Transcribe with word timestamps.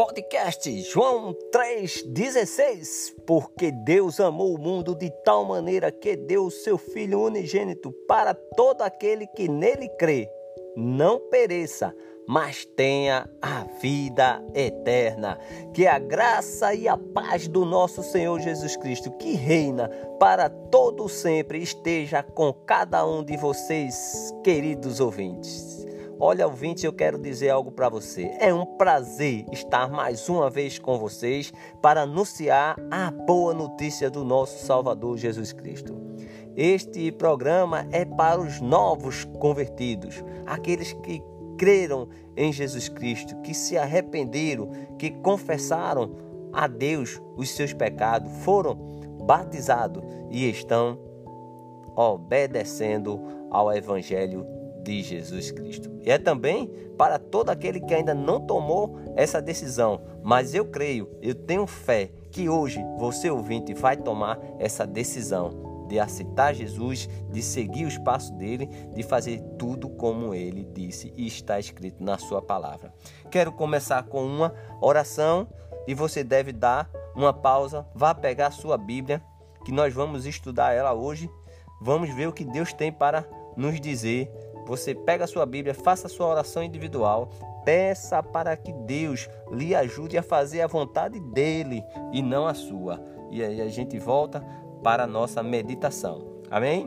podcast 0.00 0.80
João 0.80 1.36
3,16 1.54 3.22
Porque 3.26 3.70
Deus 3.70 4.18
amou 4.18 4.54
o 4.54 4.58
mundo 4.58 4.94
de 4.94 5.10
tal 5.22 5.44
maneira 5.44 5.92
que 5.92 6.16
deu 6.16 6.46
o 6.46 6.50
seu 6.50 6.78
Filho 6.78 7.20
unigênito 7.20 7.92
para 8.08 8.32
todo 8.32 8.80
aquele 8.80 9.26
que 9.26 9.46
nele 9.46 9.90
crê, 9.98 10.26
não 10.74 11.20
pereça, 11.28 11.94
mas 12.26 12.64
tenha 12.64 13.28
a 13.42 13.64
vida 13.82 14.42
eterna. 14.54 15.38
Que 15.74 15.86
a 15.86 15.98
graça 15.98 16.72
e 16.72 16.88
a 16.88 16.96
paz 16.96 17.46
do 17.46 17.66
nosso 17.66 18.02
Senhor 18.02 18.40
Jesus 18.40 18.76
Cristo, 18.76 19.10
que 19.18 19.34
reina 19.34 19.90
para 20.18 20.48
todo 20.48 21.10
sempre, 21.10 21.58
esteja 21.58 22.22
com 22.22 22.54
cada 22.54 23.06
um 23.06 23.22
de 23.22 23.36
vocês, 23.36 24.34
queridos 24.42 24.98
ouvintes. 24.98 25.69
Olha, 26.22 26.46
ouvinte, 26.46 26.84
eu 26.84 26.92
quero 26.92 27.18
dizer 27.18 27.48
algo 27.48 27.72
para 27.72 27.88
você. 27.88 28.30
É 28.38 28.52
um 28.52 28.66
prazer 28.66 29.46
estar 29.50 29.90
mais 29.90 30.28
uma 30.28 30.50
vez 30.50 30.78
com 30.78 30.98
vocês 30.98 31.50
para 31.80 32.02
anunciar 32.02 32.76
a 32.90 33.10
boa 33.10 33.54
notícia 33.54 34.10
do 34.10 34.22
nosso 34.22 34.66
Salvador 34.66 35.16
Jesus 35.16 35.50
Cristo. 35.50 35.96
Este 36.54 37.10
programa 37.10 37.86
é 37.90 38.04
para 38.04 38.38
os 38.38 38.60
novos 38.60 39.24
convertidos, 39.38 40.22
aqueles 40.44 40.92
que 40.92 41.22
creram 41.56 42.06
em 42.36 42.52
Jesus 42.52 42.90
Cristo, 42.90 43.40
que 43.40 43.54
se 43.54 43.78
arrependeram, 43.78 44.70
que 44.98 45.08
confessaram 45.08 46.16
a 46.52 46.66
Deus 46.66 47.18
os 47.34 47.48
seus 47.48 47.72
pecados, 47.72 48.30
foram 48.44 48.74
batizados 49.24 50.02
e 50.30 50.50
estão 50.50 50.98
obedecendo 51.96 53.48
ao 53.50 53.72
Evangelho 53.72 54.59
de 54.82 55.02
Jesus 55.02 55.50
Cristo. 55.50 55.90
E 56.02 56.10
é 56.10 56.18
também 56.18 56.68
para 56.96 57.18
todo 57.18 57.50
aquele 57.50 57.80
que 57.80 57.94
ainda 57.94 58.14
não 58.14 58.40
tomou 58.40 58.98
essa 59.16 59.40
decisão, 59.40 60.02
mas 60.22 60.54
eu 60.54 60.64
creio, 60.66 61.08
eu 61.22 61.34
tenho 61.34 61.66
fé 61.66 62.10
que 62.30 62.48
hoje 62.48 62.84
você 62.98 63.30
ouvinte 63.30 63.74
vai 63.74 63.96
tomar 63.96 64.38
essa 64.58 64.86
decisão 64.86 65.70
de 65.88 65.98
aceitar 65.98 66.54
Jesus, 66.54 67.08
de 67.30 67.42
seguir 67.42 67.84
os 67.84 67.98
passos 67.98 68.30
dele, 68.30 68.66
de 68.94 69.02
fazer 69.02 69.40
tudo 69.58 69.88
como 69.88 70.32
ele 70.32 70.64
disse 70.72 71.12
e 71.16 71.26
está 71.26 71.58
escrito 71.58 72.02
na 72.02 72.16
sua 72.16 72.40
palavra. 72.40 72.94
Quero 73.28 73.50
começar 73.50 74.04
com 74.04 74.24
uma 74.24 74.54
oração 74.80 75.48
e 75.88 75.94
você 75.94 76.22
deve 76.22 76.52
dar 76.52 76.88
uma 77.16 77.32
pausa, 77.32 77.84
vá 77.92 78.14
pegar 78.14 78.46
a 78.46 78.52
sua 78.52 78.78
Bíblia, 78.78 79.20
que 79.64 79.72
nós 79.72 79.92
vamos 79.92 80.26
estudar 80.26 80.72
ela 80.72 80.92
hoje. 80.92 81.28
Vamos 81.82 82.14
ver 82.14 82.28
o 82.28 82.32
que 82.32 82.44
Deus 82.44 82.72
tem 82.72 82.92
para 82.92 83.26
nos 83.56 83.80
dizer 83.80 84.30
você 84.70 84.94
pega 84.94 85.24
a 85.24 85.26
sua 85.26 85.44
Bíblia, 85.44 85.74
faça 85.74 86.06
a 86.06 86.08
sua 86.08 86.28
oração 86.28 86.62
individual, 86.62 87.28
peça 87.64 88.22
para 88.22 88.56
que 88.56 88.72
Deus 88.72 89.28
lhe 89.50 89.74
ajude 89.74 90.16
a 90.16 90.22
fazer 90.22 90.60
a 90.60 90.68
vontade 90.68 91.18
dele 91.18 91.82
e 92.12 92.22
não 92.22 92.46
a 92.46 92.54
sua. 92.54 93.02
E 93.32 93.42
aí 93.42 93.60
a 93.60 93.66
gente 93.66 93.98
volta 93.98 94.40
para 94.80 95.02
a 95.02 95.06
nossa 95.08 95.42
meditação. 95.42 96.24
Amém? 96.48 96.86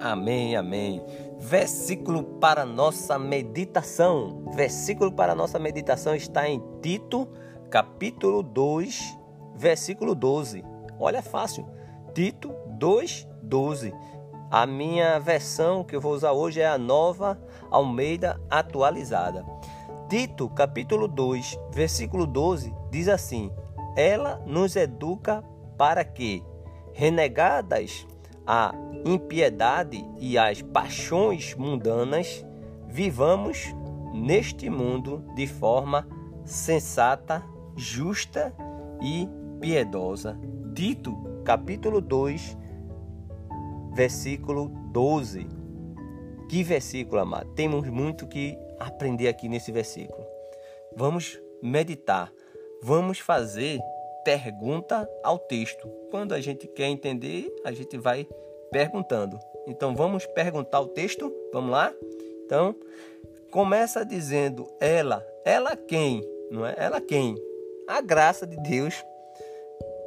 Amém, 0.00 0.56
amém. 0.56 1.04
Versículo 1.38 2.24
para 2.24 2.66
nossa 2.66 3.16
meditação. 3.16 4.42
Versículo 4.52 5.12
para 5.12 5.36
nossa 5.36 5.56
meditação 5.60 6.16
está 6.16 6.48
em 6.48 6.60
Tito, 6.82 7.28
capítulo 7.70 8.42
2, 8.42 9.16
versículo 9.54 10.16
12. 10.16 10.64
Olha, 10.98 11.22
fácil. 11.22 11.64
Tito 12.14 12.54
2:12. 12.78 13.94
A 14.50 14.66
minha 14.66 15.18
versão 15.18 15.82
que 15.82 15.96
eu 15.96 16.00
vou 16.00 16.12
usar 16.12 16.32
hoje 16.32 16.60
é 16.60 16.66
a 16.66 16.76
Nova 16.76 17.40
Almeida 17.70 18.38
atualizada. 18.50 19.46
Tito, 20.10 20.50
capítulo 20.50 21.08
2, 21.08 21.58
versículo 21.72 22.26
12, 22.26 22.74
diz 22.90 23.08
assim: 23.08 23.50
Ela 23.96 24.42
nos 24.46 24.76
educa 24.76 25.42
para 25.78 26.04
que, 26.04 26.44
renegadas 26.92 28.06
a 28.46 28.74
impiedade 29.06 30.04
e 30.18 30.36
as 30.36 30.60
paixões 30.60 31.54
mundanas, 31.54 32.44
vivamos 32.88 33.74
neste 34.12 34.68
mundo 34.68 35.24
de 35.34 35.46
forma 35.46 36.06
sensata, 36.44 37.42
justa 37.74 38.54
e 39.00 39.26
piedosa. 39.58 40.38
Tito 40.74 41.21
capítulo 41.44 42.00
2, 42.00 42.56
versículo 43.94 44.68
12. 44.92 45.46
Que 46.48 46.62
versículo, 46.62 47.20
amado? 47.20 47.52
Temos 47.54 47.88
muito 47.88 48.26
que 48.26 48.56
aprender 48.78 49.28
aqui 49.28 49.48
nesse 49.48 49.72
versículo. 49.72 50.24
Vamos 50.96 51.40
meditar, 51.62 52.32
vamos 52.82 53.18
fazer 53.18 53.80
pergunta 54.24 55.08
ao 55.24 55.38
texto. 55.38 55.88
Quando 56.10 56.32
a 56.32 56.40
gente 56.40 56.68
quer 56.68 56.86
entender, 56.86 57.52
a 57.64 57.72
gente 57.72 57.96
vai 57.98 58.26
perguntando. 58.70 59.38
Então 59.66 59.94
vamos 59.94 60.26
perguntar 60.26 60.80
o 60.80 60.88
texto? 60.88 61.32
Vamos 61.52 61.70
lá? 61.70 61.92
Então, 62.44 62.74
começa 63.50 64.04
dizendo 64.04 64.68
ela, 64.80 65.26
ela 65.44 65.76
quem? 65.76 66.22
Não 66.50 66.66
é? 66.66 66.74
Ela 66.76 67.00
quem? 67.00 67.34
A 67.88 68.00
graça 68.00 68.46
de 68.46 68.56
Deus. 68.58 68.94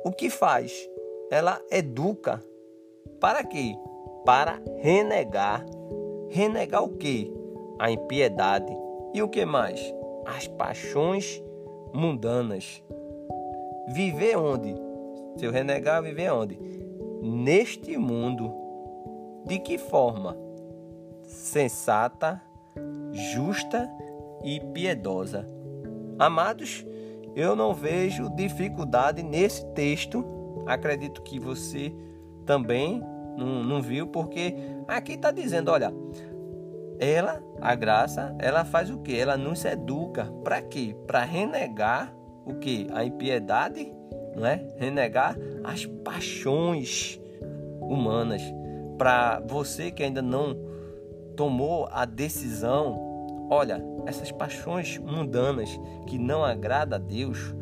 O 0.03 0.11
que 0.11 0.29
faz? 0.29 0.87
Ela 1.29 1.61
educa 1.71 2.41
para 3.19 3.43
quê? 3.43 3.75
Para 4.25 4.61
renegar. 4.77 5.65
Renegar 6.29 6.83
o 6.83 6.89
quê? 6.97 7.31
A 7.79 7.91
impiedade. 7.91 8.75
E 9.13 9.21
o 9.21 9.29
que 9.29 9.45
mais? 9.45 9.79
As 10.25 10.47
paixões 10.47 11.41
mundanas. 11.93 12.83
Viver 13.87 14.37
onde? 14.37 14.75
Se 15.37 15.45
eu 15.45 15.51
renegar, 15.51 16.01
viver 16.01 16.31
onde? 16.31 16.59
Neste 17.21 17.97
mundo. 17.97 18.53
De 19.45 19.59
que 19.59 19.77
forma? 19.77 20.35
Sensata, 21.23 22.41
justa 23.11 23.89
e 24.43 24.59
piedosa. 24.59 25.47
Amados, 26.17 26.85
eu 27.35 27.55
não 27.55 27.73
vejo 27.73 28.29
dificuldade 28.29 29.21
nesse 29.21 29.65
texto 29.73 30.34
acredito 30.65 31.21
que 31.21 31.39
você 31.39 31.93
também 32.45 33.01
não, 33.37 33.63
não 33.63 33.81
viu, 33.81 34.07
porque 34.07 34.55
aqui 34.87 35.13
está 35.13 35.31
dizendo: 35.31 35.71
olha, 35.71 35.93
ela, 36.99 37.43
a 37.61 37.75
graça, 37.75 38.35
ela 38.39 38.63
faz 38.63 38.89
o 38.89 38.99
que? 38.99 39.17
Ela 39.17 39.37
nos 39.37 39.65
educa. 39.65 40.25
Para 40.43 40.61
quê? 40.61 40.95
Para 41.05 41.23
renegar 41.23 42.13
o 42.45 42.55
que? 42.55 42.87
A 42.93 43.03
impiedade, 43.03 43.91
não 44.35 44.45
é? 44.45 44.65
Renegar 44.77 45.37
as 45.63 45.85
paixões 45.85 47.19
humanas. 47.81 48.41
Para 48.97 49.41
você 49.41 49.91
que 49.91 50.03
ainda 50.03 50.21
não 50.21 50.55
tomou 51.35 51.87
a 51.91 52.05
decisão, 52.05 53.47
olha, 53.49 53.83
essas 54.05 54.31
paixões 54.31 54.97
mundanas 54.97 55.69
que 56.07 56.17
não 56.17 56.45
agrada 56.45 56.95
a 56.95 56.99
Deus, 56.99 57.53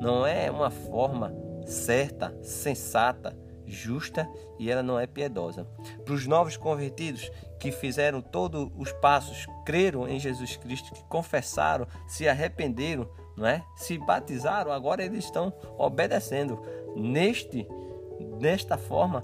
não 0.00 0.26
é 0.26 0.50
uma 0.50 0.70
forma 0.70 1.34
certa, 1.68 2.34
sensata, 2.42 3.36
justa 3.66 4.28
e 4.58 4.70
ela 4.70 4.82
não 4.82 4.98
é 4.98 5.06
piedosa. 5.06 5.66
Para 6.04 6.14
os 6.14 6.26
novos 6.26 6.56
convertidos 6.56 7.30
que 7.60 7.70
fizeram 7.70 8.20
todos 8.20 8.70
os 8.76 8.90
passos, 8.92 9.46
creram 9.64 10.08
em 10.08 10.18
Jesus 10.18 10.56
Cristo, 10.56 10.92
que 10.94 11.04
confessaram, 11.04 11.86
se 12.06 12.26
arrependeram, 12.26 13.08
não 13.36 13.46
é? 13.46 13.62
Se 13.76 13.98
batizaram, 13.98 14.72
agora 14.72 15.04
eles 15.04 15.24
estão 15.24 15.52
obedecendo. 15.76 16.60
Neste 16.96 17.68
nesta 18.40 18.76
forma, 18.76 19.22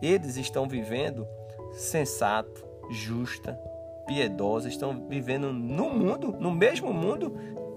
eles 0.00 0.36
estão 0.36 0.68
vivendo 0.68 1.26
sensato, 1.72 2.64
justa, 2.90 3.58
piedosa, 4.06 4.68
estão 4.68 5.08
vivendo 5.08 5.52
no 5.52 5.90
mundo, 5.90 6.36
no 6.38 6.50
mesmo 6.50 6.92
mundo 6.92 7.34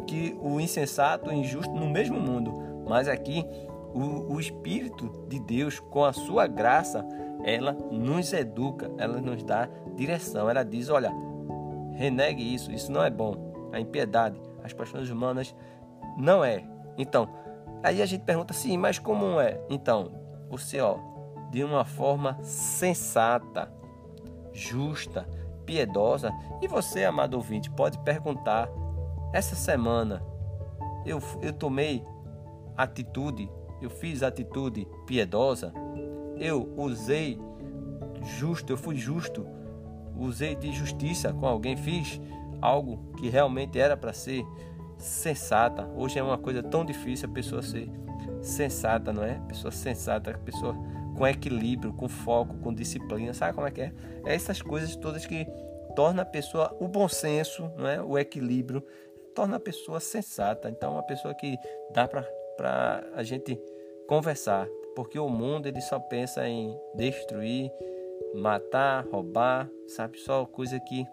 que 0.08 0.36
o 0.42 0.60
insensato, 0.60 1.30
o 1.30 1.34
injusto, 1.34 1.74
no 1.74 1.90
mesmo 1.90 2.20
mundo. 2.20 2.54
Mas 2.88 3.08
aqui 3.08 3.46
o, 3.94 4.34
o 4.34 4.40
Espírito 4.40 5.26
de 5.28 5.40
Deus, 5.40 5.80
com 5.80 6.04
a 6.04 6.14
sua 6.14 6.48
graça, 6.48 7.06
ela 7.44 7.74
nos 7.74 8.34
educa, 8.34 8.92
ela 8.98 9.20
nos 9.20 9.44
dá 9.44 9.68
direção. 9.96 10.50
Ela 10.50 10.64
diz: 10.64 10.90
olha, 10.90 11.12
renegue 11.94 12.54
isso, 12.54 12.72
isso 12.72 12.92
não 12.92 13.04
é 13.04 13.10
bom. 13.10 13.70
A 13.72 13.80
impiedade, 13.80 14.42
as 14.64 14.74
paixões 14.74 15.10
humanas, 15.10 15.56
não 16.18 16.44
é. 16.44 16.64
Então, 16.98 17.30
aí 17.84 18.02
a 18.02 18.06
gente 18.06 18.24
pergunta 18.24 18.54
sim, 18.54 18.78
mas 18.78 19.00
como 19.00 19.40
é? 19.40 19.60
Então, 19.70 20.12
você, 20.50 20.80
ó, 20.82 20.98
de 21.50 21.64
uma 21.64 21.86
forma 21.86 22.38
sensata, 22.44 23.72
justa, 24.52 25.28
piedosa, 25.66 26.32
e 26.62 26.68
você, 26.68 27.06
amado 27.06 27.36
ouvinte, 27.36 27.70
pode 27.72 27.98
perguntar: 28.00 28.70
essa 29.34 29.56
semana 29.56 30.22
eu, 31.06 31.20
eu 31.42 31.54
tomei 31.54 32.04
atitude 32.78 33.50
eu 33.82 33.90
fiz 33.90 34.24
atitude 34.24 34.88
piedosa, 35.06 35.74
eu 36.38 36.74
usei 36.78 37.40
justo, 38.38 38.74
eu 38.74 38.78
fui 38.78 38.96
justo 38.96 39.46
usei 40.16 40.56
de 40.56 40.72
justiça 40.72 41.34
com 41.34 41.46
alguém, 41.46 41.76
fiz 41.76 42.22
algo 42.62 43.14
que 43.18 43.30
realmente 43.30 43.80
era 43.80 43.98
para 43.98 44.14
ser 44.14 44.46
sensata. 44.98 45.88
Hoje 45.96 46.20
é 46.20 46.24
uma 46.24 46.38
coisa 46.38 46.62
tão 46.62 46.86
difícil 46.86 47.30
a 47.30 47.32
pessoa 47.32 47.62
ser 47.62 47.90
sensata, 48.42 49.12
não 49.12 49.24
é? 49.24 49.42
Pessoa 49.48 49.72
sensata, 49.72 50.38
pessoa 50.46 50.76
com 51.18 51.28
equilíbrio, 51.28 51.94
com 51.94 52.08
foco, 52.08 52.56
com 52.58 52.74
disciplina. 52.74 53.34
Sabe 53.34 53.54
como 53.54 53.68
é 53.68 53.72
que 53.72 53.82
é? 53.82 53.94
É 54.26 54.36
essas 54.36 54.62
coisas 54.62 54.96
todas 54.96 55.26
que 55.26 55.46
torna 55.96 56.22
a 56.22 56.26
pessoa 56.26 56.76
o 56.80 56.88
bom 56.88 57.08
senso, 57.08 57.72
não 57.76 57.88
é? 57.88 58.02
O 58.02 58.18
equilíbrio 58.18 58.86
torna 59.36 59.58
a 59.58 59.60
pessoa 59.60 60.00
sensata. 60.00 60.70
Então, 60.70 60.94
uma 60.94 61.04
pessoa 61.04 61.34
que 61.34 61.58
dá 61.94 62.08
para 62.08 62.28
a 63.14 63.24
gente 63.24 63.60
conversar, 64.08 64.68
porque 64.96 65.18
o 65.18 65.30
mundo 65.30 65.68
ele 65.68 65.82
só 65.82 66.00
pensa 66.00 66.48
em 66.48 66.78
destruir, 66.96 67.72
matar, 68.34 69.06
roubar, 69.08 69.70
sabe? 69.88 70.20
Só 70.20 70.46
coisa 70.46 70.80
que 70.80 71.06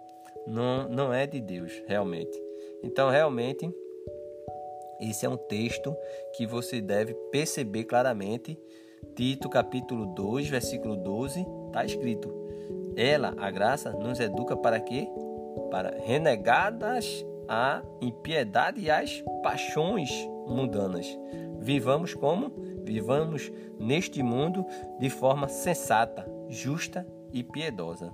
não, 0.47 0.89
não 0.89 1.13
é 1.13 1.27
de 1.27 1.41
Deus, 1.41 1.73
realmente. 1.87 2.37
Então, 2.83 3.11
realmente, 3.11 3.73
esse 5.01 5.27
é 5.27 5.29
um 5.29 5.37
texto 5.37 5.97
que 6.37 6.47
você 6.47 6.81
deve 6.81 7.15
perceber 7.31 7.85
claramente. 7.85 8.59
Tito 9.15 9.49
capítulo 9.49 10.07
2, 10.07 10.49
versículo 10.49 10.97
12, 10.97 11.47
está 11.67 11.85
escrito: 11.85 12.33
Ela, 12.97 13.35
a 13.39 13.51
graça, 13.51 13.93
nos 13.93 14.19
educa 14.19 14.57
para 14.57 14.81
quê? 14.81 15.09
Para 15.71 15.97
renegadas 16.05 17.25
a 17.49 17.83
impiedade 18.01 18.81
e 18.81 18.91
as 18.91 19.23
paixões 19.43 20.11
mundanas. 20.47 21.07
Vivamos 21.59 22.15
como? 22.15 22.53
Vivamos 22.85 23.51
neste 23.79 24.23
mundo 24.23 24.65
de 24.99 25.11
forma 25.11 25.49
sensata, 25.49 26.27
justa 26.49 27.07
e 27.33 27.43
piedosa. 27.43 28.13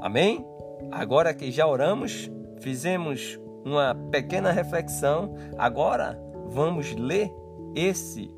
Amém? 0.00 0.44
Agora 0.90 1.34
que 1.34 1.50
já 1.50 1.66
oramos, 1.66 2.30
fizemos 2.60 3.38
uma 3.64 3.94
pequena 4.10 4.50
reflexão, 4.50 5.34
agora 5.58 6.18
vamos 6.46 6.92
ler 6.94 7.30
esse 7.74 8.30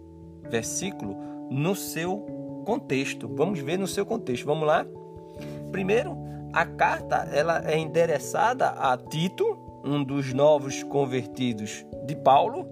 versículo 0.51 1.17
no 1.51 1.75
seu 1.75 2.27
contexto. 2.65 3.29
Vamos 3.29 3.61
ver 3.61 3.79
no 3.79 3.87
seu 3.87 4.05
contexto. 4.05 4.47
Vamos 4.47 4.67
lá? 4.67 4.87
Primeiro, 5.71 6.17
a 6.53 6.67
carta 6.67 7.29
ela 7.33 7.63
é 7.65 7.79
endereçada 7.79 8.69
a 8.69 8.97
Tito, 8.97 9.45
um 9.85 10.05
dos 10.05 10.33
novos 10.35 10.83
convertidos 10.83 11.85
de 12.07 12.15
Paulo 12.15 12.69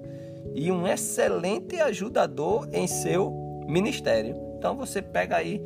e 0.54 0.70
um 0.70 0.86
excelente 0.86 1.80
ajudador 1.80 2.68
em 2.72 2.86
seu 2.86 3.30
ministério. 3.66 4.36
Então 4.58 4.76
você 4.76 5.00
pega 5.00 5.36
aí 5.36 5.62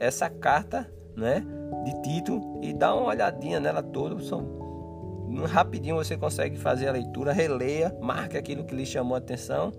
essa 0.00 0.30
carta, 0.30 0.90
né, 1.14 1.44
de 1.84 2.02
Tito 2.02 2.40
e 2.62 2.72
dá 2.72 2.94
uma 2.94 3.08
olhadinha 3.08 3.60
nela 3.60 3.82
toda. 3.82 4.18
São 4.20 4.56
rapidinho 5.46 5.96
você 5.96 6.16
consegue 6.16 6.56
fazer 6.56 6.88
a 6.88 6.92
leitura, 6.92 7.32
releia, 7.32 7.94
marque 8.00 8.38
aquilo 8.38 8.64
que 8.64 8.74
lhe 8.74 8.86
chamou 8.86 9.14
a 9.14 9.18
atenção. 9.18 9.72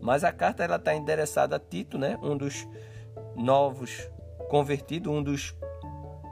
Mas 0.00 0.24
a 0.24 0.32
carta 0.32 0.62
ela 0.62 0.76
está 0.76 0.94
endereçada 0.94 1.56
a 1.56 1.58
Tito, 1.58 1.96
né, 1.96 2.18
um 2.22 2.36
dos 2.36 2.66
novos 3.34 4.10
convertidos, 4.48 5.12
um 5.12 5.22
dos 5.22 5.54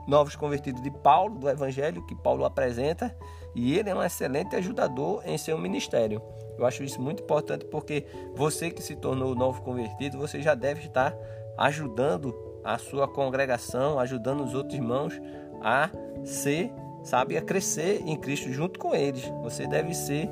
novos 0.09 0.35
convertidos 0.35 0.83
de 0.83 0.91
Paulo, 0.91 1.39
do 1.39 1.49
Evangelho 1.49 2.05
que 2.07 2.15
Paulo 2.15 2.45
apresenta, 2.47 3.15
e 3.55 3.79
ele 3.79 3.91
é 3.91 3.95
um 3.95 4.03
excelente 4.03 4.57
ajudador 4.57 5.23
em 5.27 5.37
seu 5.37 5.59
ministério. 5.59 6.23
Eu 6.59 6.65
acho 6.65 6.83
isso 6.83 7.01
muito 7.01 7.23
importante 7.23 7.67
porque 7.67 8.07
você 8.35 8.71
que 8.71 8.83
se 8.83 8.97
tornou 8.97 9.35
novo 9.35 9.61
convertido, 9.63 10.19
você 10.19 10.41
já 10.41 10.55
deve 10.55 10.87
estar 10.87 11.15
ajudando 11.59 12.35
a 12.65 12.79
sua 12.79 13.07
congregação, 13.07 13.99
ajudando 13.99 14.43
os 14.43 14.55
outros 14.55 14.75
irmãos 14.75 15.21
a 15.61 15.91
ser, 16.25 16.73
sabe, 17.03 17.37
a 17.37 17.43
crescer 17.43 18.03
em 18.05 18.17
Cristo 18.17 18.53
junto 18.53 18.79
com 18.79 18.95
eles. 18.95 19.25
Você 19.43 19.67
deve 19.67 19.95
ser, 19.95 20.29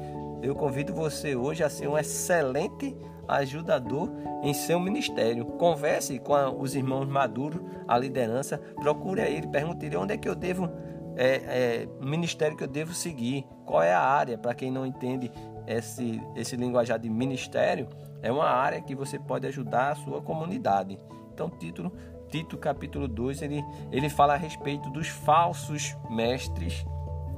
eu 0.46 0.54
convido 0.54 0.94
você 0.94 1.34
hoje 1.34 1.62
a 1.62 1.68
ser 1.68 1.88
um 1.88 1.98
excelente 1.98 2.96
ajudador 3.28 4.10
em 4.42 4.54
seu 4.54 4.78
ministério. 4.78 5.44
Converse 5.44 6.18
com 6.18 6.34
a, 6.34 6.50
os 6.50 6.74
irmãos 6.74 7.06
maduros, 7.06 7.60
a 7.86 7.98
liderança, 7.98 8.58
procure 8.76 9.20
a 9.20 9.28
ele, 9.28 9.46
pergunte 9.48 9.84
ele 9.84 9.96
onde 9.96 10.14
é 10.14 10.16
que 10.16 10.28
eu 10.28 10.34
devo, 10.34 10.70
é, 11.16 11.26
é, 11.26 11.88
ministério 12.00 12.56
que 12.56 12.62
eu 12.62 12.68
devo 12.68 12.94
seguir, 12.94 13.44
qual 13.64 13.82
é 13.82 13.92
a 13.92 14.00
área, 14.00 14.38
para 14.38 14.54
quem 14.54 14.70
não 14.70 14.86
entende 14.86 15.30
esse, 15.66 16.22
esse 16.36 16.56
linguajar 16.56 16.98
de 16.98 17.10
ministério, 17.10 17.88
é 18.22 18.30
uma 18.30 18.48
área 18.48 18.80
que 18.80 18.94
você 18.94 19.18
pode 19.18 19.46
ajudar 19.46 19.92
a 19.92 19.94
sua 19.96 20.22
comunidade. 20.22 20.98
Então, 21.32 21.50
título, 21.50 21.92
Tito 22.30 22.56
capítulo 22.56 23.06
2, 23.06 23.42
ele, 23.42 23.64
ele 23.90 24.08
fala 24.08 24.34
a 24.34 24.36
respeito 24.36 24.90
dos 24.90 25.08
falsos 25.08 25.96
mestres, 26.10 26.84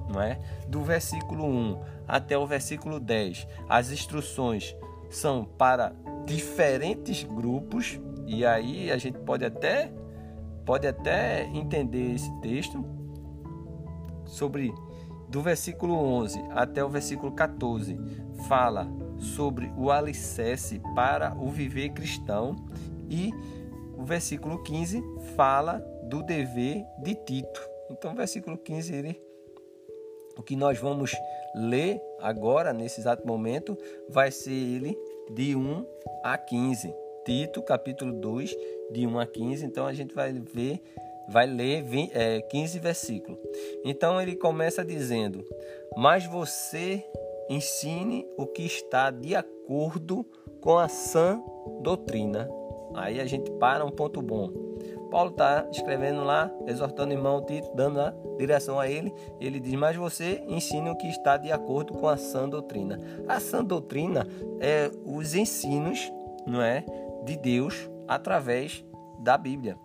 não 0.09 0.21
é? 0.21 0.39
Do 0.67 0.83
versículo 0.83 1.45
1 1.45 1.81
até 2.07 2.37
o 2.37 2.47
versículo 2.47 2.99
10. 2.99 3.47
As 3.69 3.91
instruções 3.91 4.77
são 5.11 5.45
para 5.45 5.95
diferentes 6.27 7.25
grupos 7.25 8.01
e 8.27 8.45
aí 8.45 8.91
a 8.91 8.99
gente 8.99 9.19
pode 9.19 9.45
até 9.45 9.91
pode 10.65 10.87
até 10.87 11.47
entender 11.47 12.15
esse 12.15 12.31
texto 12.41 12.85
sobre 14.27 14.73
do 15.29 15.41
versículo 15.41 15.95
11 15.95 16.39
até 16.51 16.85
o 16.85 16.89
versículo 16.91 17.33
14 17.33 17.99
fala 18.47 18.87
sobre 19.19 19.73
o 19.77 19.91
alicerce 19.91 20.81
para 20.95 21.35
o 21.35 21.49
viver 21.49 21.91
cristão 21.91 22.55
e 23.09 23.33
o 23.97 24.05
versículo 24.05 24.63
15 24.63 25.03
fala 25.35 25.81
do 26.05 26.23
dever 26.23 26.85
de 27.03 27.15
Tito. 27.15 27.61
Então, 27.91 28.13
o 28.13 28.15
versículo 28.15 28.57
15 28.57 28.95
ele 28.95 29.28
o 30.39 30.43
que 30.43 30.55
nós 30.55 30.79
vamos 30.79 31.15
ler 31.55 32.01
agora, 32.21 32.73
nesse 32.73 33.01
exato 33.01 33.27
momento, 33.27 33.77
vai 34.09 34.31
ser 34.31 34.53
ele 34.53 34.97
de 35.35 35.57
1 35.57 35.85
a 36.23 36.39
15. 36.39 36.95
Tito, 37.25 37.61
capítulo 37.61 38.13
2, 38.13 38.57
de 38.93 39.07
1 39.07 39.19
a 39.19 39.27
15. 39.27 39.67
Então 39.67 39.87
a 39.87 39.93
gente 39.93 40.15
vai 40.15 40.33
ver, 40.33 40.81
vai 41.29 41.47
ler 41.47 41.83
20, 41.83 42.13
é, 42.15 42.41
15 42.41 42.79
versículos. 42.79 43.39
Então 43.85 44.23
ele 44.23 44.37
começa 44.37 44.85
dizendo: 44.85 45.45
Mas 45.97 46.25
você 46.25 47.05
ensine 47.51 48.25
o 48.37 48.47
que 48.47 48.63
está 48.63 49.11
de 49.11 49.35
acordo 49.35 50.25
com 50.61 50.79
a 50.79 50.89
sã 50.89 51.43
doutrina. 51.83 52.49
Aí 52.95 53.21
a 53.21 53.27
gente 53.27 53.51
para 53.53 53.85
um 53.85 53.91
ponto 53.91 54.23
bom. 54.23 54.68
Paulo 55.11 55.31
está 55.31 55.67
escrevendo 55.71 56.23
lá, 56.25 56.51
exortando 56.67 57.11
o 57.11 57.17
irmão 57.17 57.45
Tito, 57.45 57.71
dando 57.75 58.01
a 58.01 58.15
direção 58.39 58.79
a 58.79 58.89
ele. 58.89 59.13
Ele 59.41 59.59
diz: 59.59 59.75
Mas 59.75 59.97
você 59.97 60.43
ensina 60.47 60.91
o 60.91 60.97
que 60.97 61.09
está 61.09 61.37
de 61.37 61.51
acordo 61.51 61.95
com 61.95 62.09
a 62.09 62.17
sã 62.17 62.49
doutrina. 62.49 63.01
A 63.27 63.41
sã 63.41 63.65
doutrina 63.65 64.27
é 64.61 64.91
os 65.05 65.35
ensinos, 65.35 66.13
não 66.47 66.63
é, 66.63 66.85
de 67.25 67.37
Deus 67.37 67.89
através 68.07 68.85
da 69.21 69.37
Bíblia. 69.37 69.79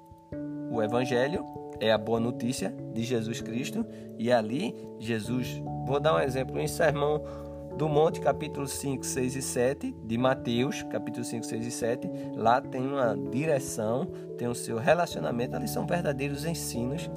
O 0.71 0.81
Evangelho 0.81 1.45
é 1.79 1.91
a 1.91 1.97
boa 1.97 2.19
notícia 2.19 2.73
de 2.93 3.03
Jesus 3.03 3.41
Cristo 3.41 3.85
e 4.17 4.31
ali 4.31 4.75
Jesus, 4.99 5.61
vou 5.85 5.99
dar 5.99 6.15
um 6.15 6.19
exemplo, 6.19 6.59
em 6.59 6.67
sermão 6.67 7.21
do 7.77 7.89
Monte, 7.89 8.21
capítulo 8.21 8.67
5, 8.67 9.05
6 9.05 9.35
e 9.35 9.41
7, 9.41 9.95
de 10.03 10.17
Mateus, 10.17 10.83
capítulo 10.83 11.25
5, 11.25 11.45
6 11.45 11.65
e 11.65 11.71
7, 11.71 12.09
lá 12.35 12.61
tem 12.61 12.81
uma 12.81 13.17
direção, 13.31 14.05
tem 14.37 14.47
o 14.47 14.55
seu 14.55 14.77
relacionamento, 14.77 15.55
ali 15.55 15.67
são 15.67 15.85
verdadeiros 15.85 16.45
ensinos 16.45 17.09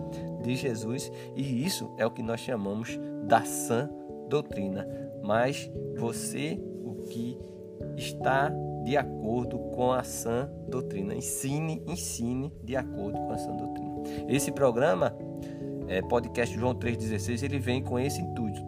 de 0.42 0.56
Jesus, 0.56 1.10
e 1.34 1.64
isso 1.64 1.92
é 1.98 2.06
o 2.06 2.10
que 2.10 2.22
nós 2.22 2.40
chamamos 2.40 2.98
da 3.24 3.44
sã 3.44 3.90
doutrina. 4.28 4.86
Mas 5.22 5.70
você, 5.96 6.58
o 6.84 7.02
que 7.08 7.38
está 7.96 8.50
de 8.84 8.96
acordo 8.96 9.58
com 9.74 9.92
a 9.92 10.02
sã 10.02 10.48
doutrina, 10.68 11.14
ensine, 11.14 11.82
ensine 11.86 12.52
de 12.62 12.76
acordo 12.76 13.18
com 13.18 13.32
a 13.32 13.38
sã 13.38 13.54
doutrina. 13.54 14.02
Esse 14.28 14.52
programa, 14.52 15.14
é, 15.88 16.00
podcast 16.02 16.54
João 16.54 16.74
3,16, 16.74 17.42
ele 17.42 17.58
vem 17.58 17.82
com 17.82 17.98
esse 17.98 18.20
intuito, 18.22 18.60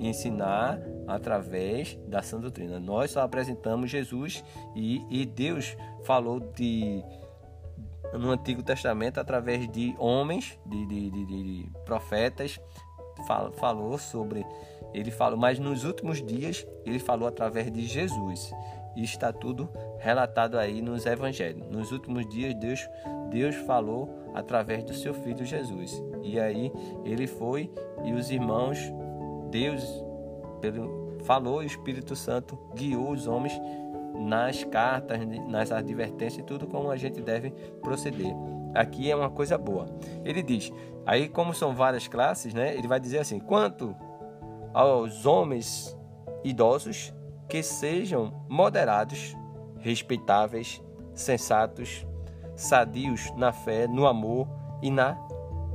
ensinar 0.00 0.80
através 1.08 1.98
da 2.06 2.22
sã 2.22 2.38
doutrina. 2.38 2.78
Nós 2.78 3.10
só 3.10 3.22
apresentamos 3.22 3.90
Jesus 3.90 4.44
e, 4.76 5.02
e 5.10 5.24
Deus 5.24 5.76
falou 6.04 6.38
de 6.38 7.02
no 8.12 8.30
Antigo 8.30 8.62
Testamento 8.62 9.18
através 9.18 9.68
de 9.68 9.94
homens, 9.98 10.58
de, 10.64 10.86
de, 10.86 11.10
de, 11.10 11.26
de 11.26 11.70
profetas, 11.84 12.58
fal, 13.26 13.52
falou 13.52 13.98
sobre 13.98 14.46
ele 14.94 15.10
falou, 15.10 15.38
mas 15.38 15.58
nos 15.58 15.84
últimos 15.84 16.24
dias 16.24 16.66
ele 16.84 16.98
falou 16.98 17.28
através 17.28 17.70
de 17.70 17.86
Jesus. 17.86 18.52
E 18.96 19.04
está 19.04 19.32
tudo 19.32 19.68
relatado 19.98 20.58
aí 20.58 20.82
nos 20.82 21.06
evangelhos. 21.06 21.68
Nos 21.68 21.92
últimos 21.92 22.26
dias 22.28 22.54
Deus 22.54 22.88
Deus 23.30 23.54
falou 23.54 24.08
através 24.34 24.82
do 24.82 24.94
seu 24.94 25.12
filho 25.12 25.44
Jesus. 25.44 26.02
E 26.22 26.40
aí 26.40 26.72
ele 27.04 27.26
foi 27.26 27.70
e 28.04 28.12
os 28.12 28.30
irmãos 28.30 28.78
Deus 29.50 29.84
pelo, 30.60 30.97
falou 31.24 31.62
e 31.62 31.64
o 31.64 31.66
Espírito 31.66 32.14
Santo 32.16 32.58
guiou 32.74 33.10
os 33.10 33.26
homens 33.26 33.52
nas 34.14 34.64
cartas, 34.64 35.20
nas 35.48 35.70
advertências 35.70 36.42
e 36.42 36.42
tudo 36.42 36.66
como 36.66 36.90
a 36.90 36.96
gente 36.96 37.20
deve 37.20 37.50
proceder. 37.82 38.34
Aqui 38.74 39.10
é 39.10 39.16
uma 39.16 39.30
coisa 39.30 39.56
boa. 39.56 39.86
Ele 40.24 40.42
diz, 40.42 40.72
aí 41.06 41.28
como 41.28 41.54
são 41.54 41.74
várias 41.74 42.08
classes, 42.08 42.52
né? 42.52 42.74
Ele 42.76 42.88
vai 42.88 43.00
dizer 43.00 43.18
assim: 43.18 43.38
quanto 43.38 43.94
aos 44.74 45.24
homens 45.24 45.96
idosos 46.44 47.12
que 47.48 47.62
sejam 47.62 48.44
moderados, 48.48 49.34
respeitáveis, 49.78 50.82
sensatos, 51.14 52.06
sadios 52.54 53.32
na 53.36 53.52
fé, 53.52 53.86
no 53.86 54.06
amor 54.06 54.48
e 54.82 54.90
na 54.90 55.14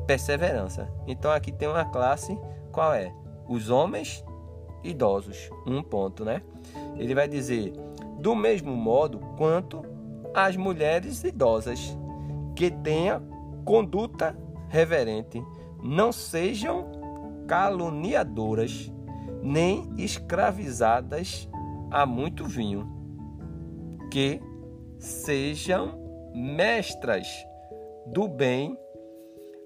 perseverança. 0.05 0.89
Então 1.07 1.31
aqui 1.31 1.51
tem 1.51 1.67
uma 1.67 1.85
classe, 1.85 2.37
qual 2.71 2.93
é? 2.93 3.13
Os 3.47 3.69
homens 3.69 4.23
idosos, 4.83 5.49
um 5.65 5.81
ponto, 5.81 6.25
né? 6.25 6.41
Ele 6.97 7.15
vai 7.15 7.27
dizer 7.27 7.73
do 8.19 8.35
mesmo 8.35 8.75
modo 8.75 9.19
quanto 9.37 9.83
as 10.33 10.55
mulheres 10.55 11.23
idosas 11.23 11.97
que 12.55 12.71
tenha 12.71 13.21
conduta 13.65 14.37
reverente, 14.69 15.43
não 15.81 16.11
sejam 16.11 16.91
caluniadoras, 17.47 18.91
nem 19.41 19.91
escravizadas 19.97 21.49
a 21.91 22.05
muito 22.05 22.45
vinho, 22.45 22.87
que 24.09 24.41
sejam 24.97 25.99
mestras 26.33 27.27
do 28.07 28.27
bem, 28.27 28.77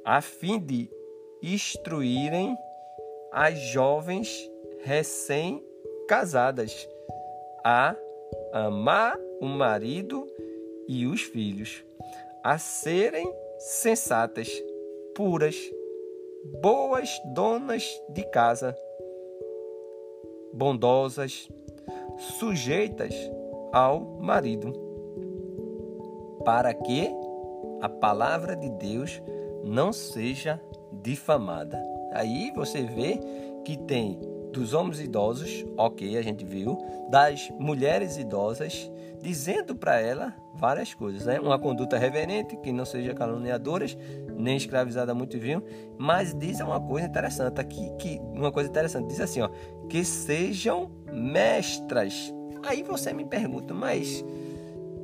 a 0.03 0.21
fim 0.21 0.59
de 0.59 0.89
instruírem 1.41 2.57
as 3.31 3.59
jovens 3.59 4.49
recém-casadas 4.83 6.87
a 7.63 7.95
amar 8.53 9.17
o 9.41 9.45
marido 9.45 10.25
e 10.87 11.05
os 11.05 11.21
filhos, 11.21 11.83
a 12.43 12.57
serem 12.57 13.31
sensatas, 13.59 14.49
puras, 15.15 15.55
boas 16.61 17.09
donas 17.33 17.83
de 18.09 18.23
casa, 18.23 18.75
bondosas, 20.53 21.49
sujeitas 22.39 23.13
ao 23.73 23.99
marido, 23.99 24.73
para 26.45 26.73
que 26.73 27.09
a 27.81 27.89
palavra 27.89 28.55
de 28.55 28.69
Deus 28.69 29.21
não 29.63 29.91
seja 29.91 30.61
difamada. 31.03 31.77
Aí 32.13 32.51
você 32.55 32.83
vê 32.83 33.19
que 33.65 33.77
tem 33.77 34.19
dos 34.51 34.73
homens 34.73 34.99
idosos, 34.99 35.65
ok, 35.77 36.17
a 36.17 36.21
gente 36.21 36.45
viu, 36.45 36.77
das 37.09 37.49
mulheres 37.59 38.17
idosas, 38.17 38.91
dizendo 39.21 39.75
para 39.75 39.99
ela 39.99 40.33
várias 40.55 40.93
coisas, 40.93 41.25
né? 41.25 41.39
Uma 41.39 41.59
conduta 41.59 41.97
reverente, 41.97 42.57
que 42.57 42.71
não 42.71 42.85
seja 42.85 43.13
caluniadoras, 43.13 43.97
nem 44.35 44.57
escravizada 44.57 45.13
muito 45.13 45.39
vinho, 45.39 45.63
mas 45.97 46.33
diz 46.33 46.59
uma 46.59 46.79
coisa 46.79 47.07
interessante 47.07 47.59
aqui, 47.59 47.91
que 47.97 48.19
uma 48.33 48.51
coisa 48.51 48.69
interessante, 48.69 49.07
diz 49.07 49.21
assim, 49.21 49.41
ó, 49.41 49.49
que 49.89 50.03
sejam 50.03 50.89
mestras. 51.11 52.33
Aí 52.63 52.83
você 52.83 53.13
me 53.13 53.25
pergunta, 53.25 53.73
mas 53.73 54.23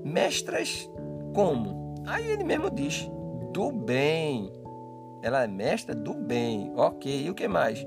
mestras 0.04 0.90
como? 1.34 1.96
Aí 2.06 2.32
ele 2.32 2.44
mesmo 2.44 2.70
diz, 2.70 3.10
do 3.54 3.72
bem. 3.72 4.52
Ela 5.22 5.44
é 5.44 5.48
mestra 5.48 5.96
do 5.96 6.14
bem. 6.14 6.74
Ok, 6.76 7.26
e 7.26 7.30
o 7.30 7.34
que 7.34 7.48
mais? 7.48 7.86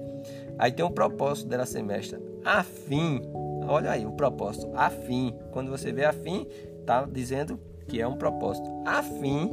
Aí 0.58 0.72
tem 0.72 0.84
um 0.84 0.90
propósito 0.90 1.48
dela 1.48 1.66
ser 1.66 1.82
mestra. 1.82 2.20
Afim. 2.44 3.20
Olha 3.68 3.90
aí 3.90 4.06
o 4.06 4.12
propósito. 4.12 4.70
Afim. 4.74 5.34
Quando 5.52 5.70
você 5.70 5.92
vê 5.92 6.04
afim, 6.04 6.46
tá 6.86 7.04
dizendo 7.04 7.60
que 7.88 8.00
é 8.00 8.06
um 8.06 8.16
propósito. 8.16 8.68
Afim 8.84 9.52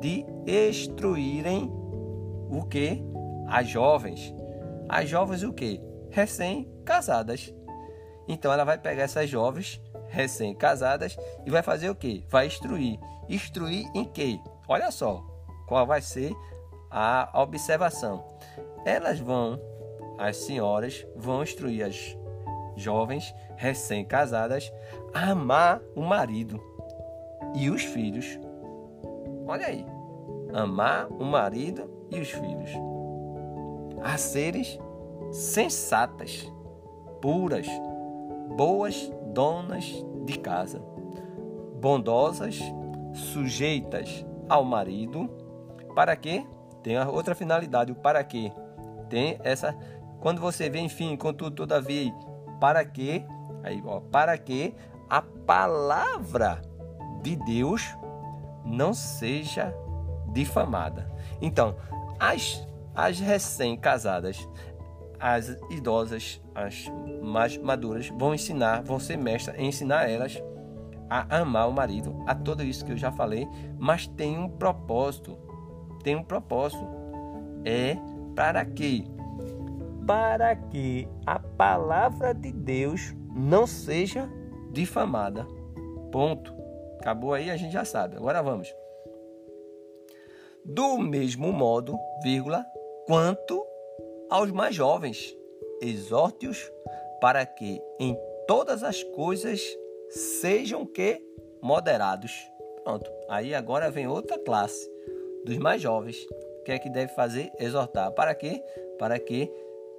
de 0.00 0.24
instruírem 0.46 1.70
o 2.50 2.64
que? 2.68 3.02
As 3.46 3.68
jovens. 3.68 4.34
As 4.88 5.08
jovens 5.08 5.42
o 5.42 5.52
que? 5.52 5.80
Recém-casadas. 6.10 7.54
Então 8.26 8.52
ela 8.52 8.64
vai 8.64 8.78
pegar 8.78 9.04
essas 9.04 9.28
jovens 9.28 9.80
recém-casadas 10.08 11.16
e 11.46 11.50
vai 11.50 11.62
fazer 11.62 11.88
o 11.90 11.94
que? 11.94 12.24
Vai 12.28 12.46
instruir. 12.46 12.98
Instruir 13.28 13.88
em 13.94 14.04
quê? 14.04 14.40
Olha 14.68 14.90
só 14.90 15.24
qual 15.68 15.86
vai 15.86 16.02
ser 16.02 16.34
a 16.90 17.30
observação. 17.34 18.24
Elas 18.84 19.20
vão 19.20 19.60
as 20.20 20.36
senhoras 20.36 21.06
vão 21.16 21.42
instruir 21.42 21.82
as 21.82 22.14
jovens 22.76 23.34
recém-casadas 23.56 24.70
a 25.14 25.30
amar 25.30 25.80
o 25.96 26.02
marido 26.02 26.62
e 27.56 27.70
os 27.70 27.82
filhos. 27.82 28.38
Olha 29.46 29.66
aí, 29.66 29.84
amar 30.52 31.10
o 31.10 31.24
marido 31.24 31.90
e 32.10 32.20
os 32.20 32.30
filhos. 32.30 32.70
A 34.02 34.18
seres 34.18 34.78
sensatas, 35.32 36.46
puras, 37.22 37.66
boas 38.56 39.10
donas 39.32 40.04
de 40.26 40.38
casa, 40.38 40.82
bondosas, 41.80 42.60
sujeitas 43.14 44.24
ao 44.50 44.64
marido, 44.64 45.30
para 45.94 46.14
que 46.14 46.46
tem 46.82 46.98
outra 46.98 47.34
finalidade, 47.34 47.90
o 47.90 47.94
para 47.94 48.22
quê? 48.22 48.52
Tem 49.08 49.38
essa 49.42 49.76
quando 50.20 50.40
você 50.40 50.68
vê, 50.68 50.80
enfim, 50.80 51.16
contudo, 51.16 51.56
todavia, 51.56 52.12
para 52.60 52.84
que, 52.84 53.24
aí, 53.62 53.82
ó, 53.84 54.00
para 54.00 54.36
que 54.36 54.74
a 55.08 55.22
palavra 55.22 56.62
de 57.22 57.36
Deus 57.36 57.96
não 58.64 58.92
seja 58.92 59.74
difamada. 60.32 61.10
Então, 61.40 61.74
as, 62.18 62.66
as 62.94 63.18
recém-casadas, 63.18 64.48
as 65.18 65.48
idosas, 65.70 66.40
as 66.54 66.90
mais 67.22 67.56
maduras, 67.56 68.08
vão 68.08 68.34
ensinar, 68.34 68.82
vão 68.82 69.00
ser 69.00 69.16
mestras 69.16 69.58
ensinar 69.58 70.08
elas 70.08 70.40
a 71.08 71.38
amar 71.38 71.68
o 71.68 71.72
marido, 71.72 72.22
a 72.26 72.34
tudo 72.34 72.62
isso 72.62 72.84
que 72.84 72.92
eu 72.92 72.96
já 72.96 73.10
falei, 73.10 73.48
mas 73.78 74.06
tem 74.06 74.38
um 74.38 74.48
propósito. 74.48 75.36
Tem 76.04 76.14
um 76.14 76.22
propósito. 76.22 76.86
É 77.64 77.96
para 78.34 78.64
que 78.64 79.04
para 80.10 80.56
que 80.56 81.06
a 81.24 81.38
palavra 81.38 82.34
de 82.34 82.50
Deus 82.50 83.14
não 83.32 83.64
seja 83.64 84.28
difamada. 84.72 85.46
Ponto. 86.10 86.52
Acabou 86.98 87.32
aí, 87.32 87.48
a 87.48 87.56
gente 87.56 87.70
já 87.72 87.84
sabe. 87.84 88.16
Agora 88.16 88.42
vamos. 88.42 88.74
Do 90.64 90.98
mesmo 90.98 91.52
modo, 91.52 91.96
vírgula, 92.24 92.66
quanto 93.06 93.64
aos 94.28 94.50
mais 94.50 94.74
jovens, 94.74 95.32
exorte-os 95.80 96.72
para 97.20 97.46
que 97.46 97.80
em 98.00 98.18
todas 98.48 98.82
as 98.82 99.04
coisas 99.04 99.62
sejam 100.08 100.84
que 100.84 101.24
moderados. 101.62 102.32
Pronto. 102.82 103.08
Aí 103.28 103.54
agora 103.54 103.92
vem 103.92 104.08
outra 104.08 104.36
classe 104.40 104.90
dos 105.44 105.56
mais 105.56 105.80
jovens. 105.80 106.16
O 106.58 106.64
que 106.64 106.72
é 106.72 106.80
que 106.80 106.90
deve 106.90 107.14
fazer? 107.14 107.52
Exortar. 107.60 108.10
Para 108.10 108.34
quê? 108.34 108.60
Para 108.98 109.16
que 109.16 109.48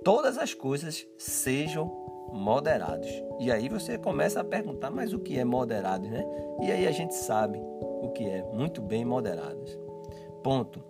todas 0.03 0.38
as 0.38 0.53
coisas 0.53 1.08
sejam 1.17 1.89
moderados. 2.34 3.10
E 3.39 3.51
aí 3.51 3.67
você 3.70 3.98
começa 3.98 4.41
a 4.41 4.43
perguntar, 4.43 4.89
mas 4.89 5.13
o 5.13 5.20
que 5.20 5.38
é 5.38 5.46
moderado, 5.46 6.08
né? 6.08 6.25
E 6.62 6.72
aí 6.72 6.88
a 6.88 6.91
gente 6.91 7.13
sabe 7.13 7.60
o 7.60 8.10
que 8.10 8.24
é 8.24 8.43
muito 8.53 8.81
bem 8.81 9.03
moderados. 9.05 9.77
Ponto. 10.43 10.84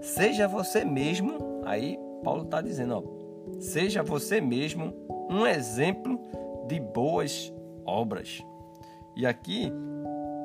Seja 0.00 0.48
você 0.48 0.84
mesmo, 0.84 1.62
aí 1.64 1.98
Paulo 2.24 2.44
está 2.44 2.60
dizendo, 2.60 2.94
ó, 2.94 3.60
seja 3.60 4.02
você 4.02 4.40
mesmo 4.40 4.94
um 5.30 5.46
exemplo 5.46 6.18
de 6.66 6.80
boas 6.80 7.52
obras. 7.84 8.42
E 9.14 9.26
aqui 9.26 9.70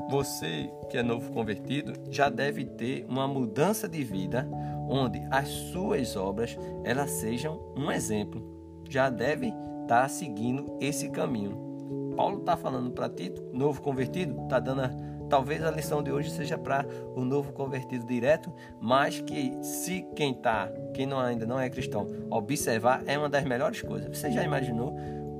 você 0.09 0.69
que 0.89 0.97
é 0.97 1.03
novo 1.03 1.31
convertido 1.31 1.93
já 2.09 2.29
deve 2.29 2.65
ter 2.65 3.05
uma 3.07 3.27
mudança 3.27 3.87
de 3.87 4.03
vida 4.03 4.47
onde 4.91 5.25
as 5.31 5.48
suas 5.48 6.15
obras 6.17 6.60
elas 6.83 7.10
sejam 7.10 7.74
um 7.75 7.89
exemplo. 7.89 8.43
Já 8.89 9.10
deve 9.10 9.48
estar 9.48 9.88
tá 9.88 10.07
seguindo 10.10 10.77
esse 10.81 11.10
caminho. 11.10 11.71
Paulo 12.15 12.39
está 12.39 12.57
falando 12.57 12.91
para 12.91 13.10
Tito, 13.10 13.41
novo 13.53 13.81
convertido, 13.81 14.43
está 14.43 14.60
dando 14.60 14.81
a, 14.81 14.91
talvez 15.29 15.63
a 15.63 15.71
lição 15.71 16.03
de 16.03 16.12
hoje 16.12 16.29
seja 16.29 16.57
para 16.57 16.86
o 17.15 17.24
novo 17.24 17.53
convertido 17.53 18.05
direto, 18.05 18.53
mas 18.81 19.21
que 19.21 19.57
se 19.63 20.05
quem 20.13 20.33
tá, 20.33 20.69
quem 20.93 21.05
não 21.05 21.19
ainda 21.19 21.45
não 21.45 21.57
é 21.57 21.69
cristão, 21.69 22.05
observar 22.29 23.01
é 23.07 23.17
uma 23.17 23.29
das 23.29 23.45
melhores 23.45 23.81
coisas. 23.81 24.15
Você 24.15 24.29
já 24.29 24.43
imaginou 24.43 24.93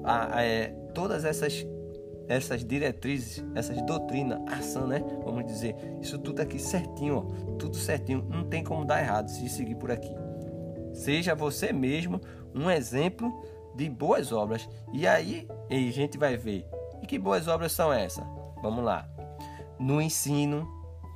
a, 0.04 0.38
a, 0.38 0.44
é, 0.44 0.68
todas 0.94 1.26
essas 1.26 1.68
essas 2.32 2.64
diretrizes, 2.64 3.44
essas 3.54 3.82
doutrinas, 3.82 4.40
ação, 4.48 4.88
né? 4.88 5.04
Vamos 5.24 5.46
dizer, 5.46 5.76
isso 6.02 6.18
tudo 6.18 6.42
aqui 6.42 6.58
certinho, 6.58 7.18
ó, 7.18 7.56
tudo 7.56 7.76
certinho, 7.76 8.26
não 8.30 8.46
tem 8.46 8.64
como 8.64 8.86
dar 8.86 9.02
errado 9.02 9.30
se 9.30 9.50
seguir 9.50 9.76
por 9.76 9.92
aqui. 9.92 10.16
Seja 10.94 11.36
você 11.36 11.74
mesmo 11.74 12.22
um 12.56 12.70
exemplo 12.70 13.44
de 13.76 13.90
boas 13.90 14.32
obras. 14.32 14.68
E 14.94 15.06
aí 15.06 15.48
a 15.70 15.92
gente 15.92 16.18
vai 16.18 16.38
ver. 16.38 16.66
E 17.02 17.06
que 17.08 17.20
boas 17.20 17.48
obras 17.48 17.74
são 17.74 17.92
essas? 17.92 18.24
Vamos 18.62 18.84
lá. 18.84 19.10
No 19.78 20.02
ensino, 20.02 20.68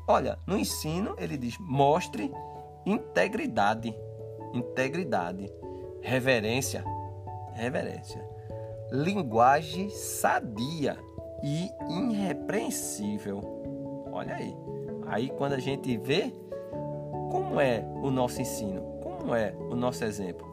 olha, 0.08 0.38
no 0.46 0.58
ensino 0.58 1.16
ele 1.18 1.38
diz: 1.38 1.58
mostre 1.60 2.32
integridade, 2.86 3.96
integridade, 4.54 5.50
reverência, 6.02 6.84
reverência, 7.54 8.28
linguagem 8.92 9.90
sadia 9.90 10.98
e 11.46 11.72
irrepreensível. 11.88 13.40
Olha 14.12 14.34
aí. 14.34 14.58
Aí 15.06 15.30
quando 15.30 15.54
a 15.54 15.60
gente 15.60 15.96
vê 15.96 16.34
como 17.30 17.62
é 17.62 17.86
o 18.02 18.10
nosso 18.10 18.42
ensino, 18.42 18.82
como 19.04 19.36
é 19.36 19.56
o 19.70 19.76
nosso 19.76 20.04
exemplo, 20.04 20.44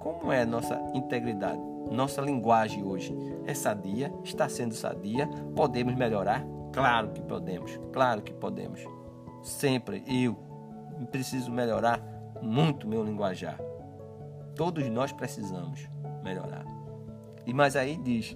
como 0.00 0.32
é 0.32 0.44
nossa 0.44 0.82
integridade, 0.92 1.60
nossa 1.88 2.20
linguagem 2.20 2.82
hoje 2.82 3.16
é 3.46 3.54
sadia, 3.54 4.12
está 4.24 4.48
sendo 4.48 4.74
sadia, 4.74 5.28
podemos 5.54 5.94
melhorar? 5.94 6.44
Claro 6.72 7.10
que 7.10 7.22
podemos, 7.22 7.78
claro 7.92 8.22
que 8.22 8.32
podemos. 8.32 8.80
Sempre 9.42 10.02
eu 10.08 10.36
preciso 11.12 11.52
melhorar 11.52 12.02
muito 12.40 12.88
meu 12.88 13.04
linguajar. 13.04 13.60
Todos 14.56 14.88
nós 14.88 15.12
precisamos 15.12 15.88
melhorar. 16.24 16.64
E 17.46 17.52
mais 17.52 17.76
aí 17.76 17.96
diz: 17.96 18.34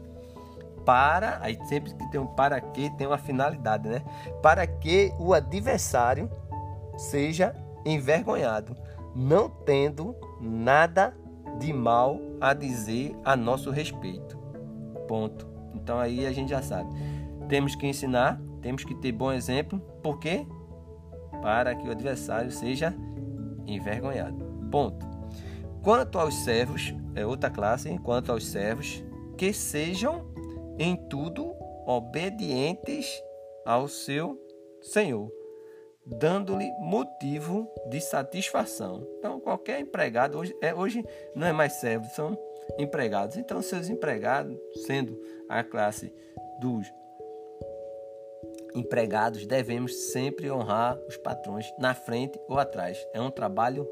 para, 0.87 1.39
aí 1.43 1.59
sempre 1.67 1.93
que 1.93 2.11
tem 2.11 2.21
um 2.21 2.27
para 2.29 2.61
que 2.61 2.89
tem 2.91 3.09
uma 3.09 3.19
finalidade, 3.19 3.89
né? 3.89 4.03
Para 4.41 4.65
que 4.67 5.13
o 5.19 5.35
adversário 5.35 6.31
seja 6.97 7.55
envergonhado, 7.85 8.75
não 9.15 9.51
tendo 9.51 10.15
nada 10.41 11.15
de 11.59 11.73
mal 11.73 12.19
a 12.41 12.55
dizer 12.55 13.17
a 13.25 13.37
nosso 13.37 13.71
respeito. 13.71 14.39
Ponto. 15.09 15.47
Então 15.75 15.99
aí 15.99 16.25
a 16.25 16.33
gente 16.33 16.51
já 16.51 16.63
sabe. 16.63 16.89
Temos 17.49 17.75
que 17.75 17.87
ensinar, 17.87 18.41
temos 18.63 18.85
que 18.85 18.95
ter 18.95 19.13
bom 19.13 19.33
exemplo, 19.33 19.81
porque 20.03 20.47
para 21.43 21.75
que 21.75 21.87
o 21.87 21.91
adversário 21.91 22.51
seja 22.51 22.95
envergonhado. 23.67 24.45
Ponto. 24.71 25.05
Quanto 25.83 26.19
aos 26.19 26.35
servos, 26.35 26.95
é 27.15 27.25
outra 27.25 27.51
classe, 27.51 27.97
quanto 27.99 28.31
aos 28.31 28.47
servos, 28.47 29.05
que 29.37 29.53
sejam 29.53 30.36
em 30.79 30.97
tudo 30.97 31.55
obedientes 31.87 33.23
ao 33.65 33.89
seu 33.89 34.41
Senhor, 34.81 35.33
dando-lhe 36.05 36.71
motivo 36.79 37.69
de 37.89 38.01
satisfação. 38.01 39.07
Então, 39.19 39.41
qualquer 39.41 39.81
empregado, 39.81 40.39
hoje, 40.39 40.57
é, 40.61 40.75
hoje 40.75 41.05
não 41.35 41.47
é 41.47 41.53
mais 41.53 41.75
servo, 41.75 42.09
são 42.15 42.39
empregados. 42.79 43.37
Então, 43.37 43.61
seus 43.63 43.89
empregados, 43.89 44.57
sendo 44.87 45.21
a 45.49 45.65
classe 45.65 46.13
dos 46.61 46.87
empregados, 48.75 49.47
devemos 49.47 50.13
sempre 50.13 50.51
honrar 50.51 50.99
os 51.09 51.17
patrões 51.17 51.67
na 51.79 51.95
frente 51.95 52.39
ou 52.49 52.59
atrás. 52.59 52.99
É 53.13 53.21
um 53.21 53.31
trabalho 53.31 53.89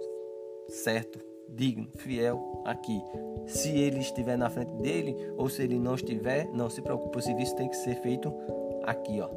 certo, 0.69 1.19
digno, 1.49 1.89
fiel 1.97 2.63
aqui. 2.65 3.03
Se 3.47 3.71
ele 3.71 3.99
estiver 4.01 4.37
na 4.37 4.51
frente 4.51 4.73
dele 4.75 5.17
ou 5.37 5.49
se 5.49 5.63
ele 5.63 5.79
não 5.79 5.95
estiver, 5.95 6.49
não 6.53 6.71
se 6.71 6.83
preocupe, 6.83 7.19
o 7.19 7.23
serviço 7.23 7.55
tem 7.57 7.69
que 7.69 7.77
ser 7.77 7.97
feito 7.97 8.33
aqui, 8.85 9.21
ó. 9.21 9.29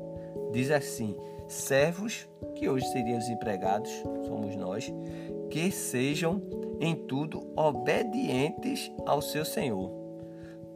Diz 0.52 0.72
assim: 0.72 1.16
servos, 1.48 2.28
que 2.56 2.70
hoje 2.70 2.86
seriam 2.88 3.18
os 3.18 3.30
empregados, 3.30 3.92
somos 4.26 4.56
nós, 4.56 4.92
que 5.50 5.72
sejam 5.72 6.42
em 6.80 6.96
tudo 6.96 7.42
obedientes 7.56 8.92
ao 9.06 9.22
seu 9.22 9.44
Senhor, 9.44 9.92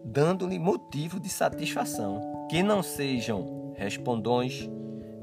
dando-lhe 0.03 0.59
motivo 0.59 1.19
de 1.19 1.29
satisfação, 1.29 2.47
que 2.50 2.61
não 2.61 2.83
sejam 2.83 3.73
respondões, 3.75 4.69